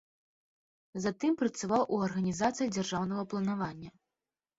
[1.03, 3.93] Затым працаваў у арганізацыі дзяржаўнага планавання.